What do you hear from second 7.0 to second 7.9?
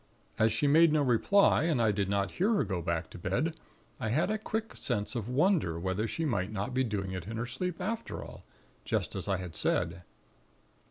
it in her sleep,